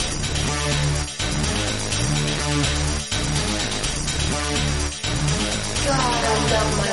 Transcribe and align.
God, 5.85 6.23
I 6.26 6.38
love 6.52 6.71
my 6.77 6.84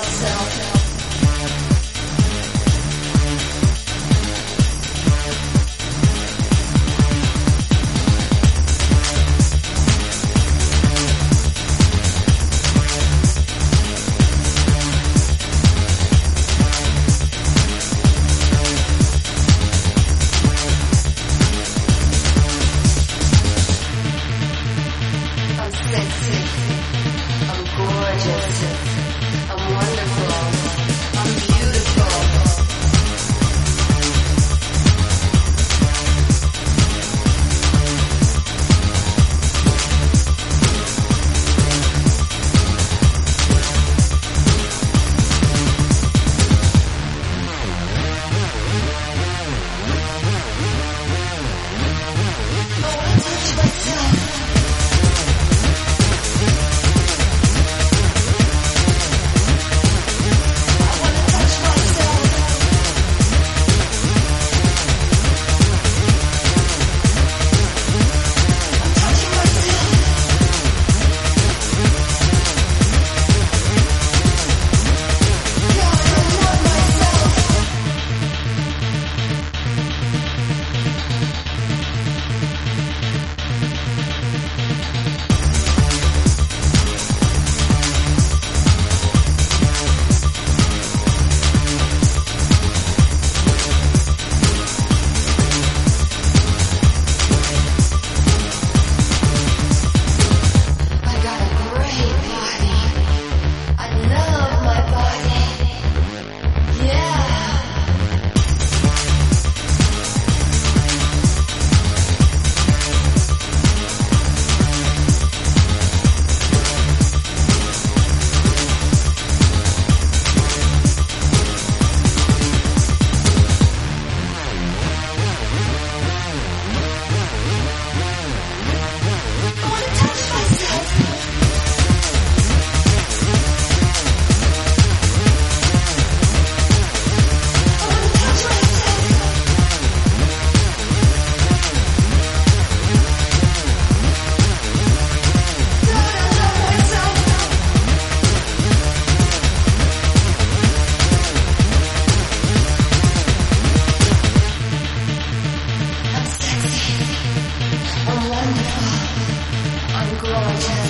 a 28.32 29.56
wonderful. 29.56 30.11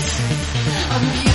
I'm 0.04 1.31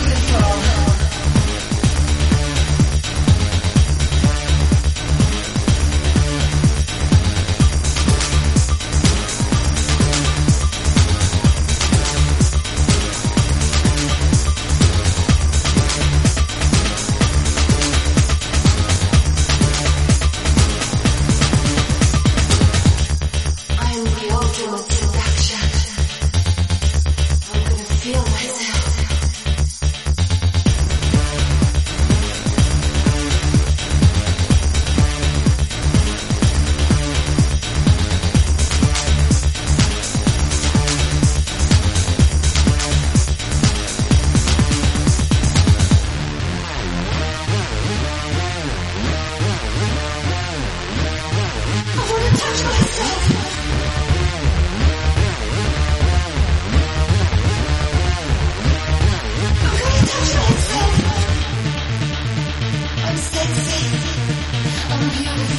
Thank 65.09 65.51
you. 65.51 65.56